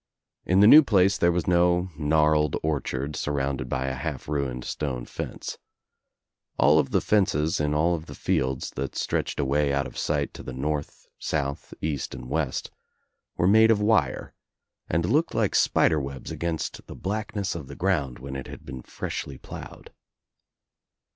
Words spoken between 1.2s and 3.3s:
was no gnarled orchard